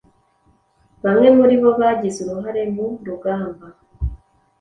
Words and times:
Bamwe 1.03 1.27
muri 1.37 1.55
bo 1.61 1.69
bagize 1.79 2.17
uruhare 2.23 2.61
mu 2.73 2.85
rugamba 3.07 3.65